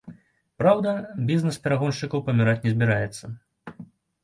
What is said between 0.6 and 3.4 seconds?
Праўда, бізнэс перагоншчыкаў паміраць не збіраецца.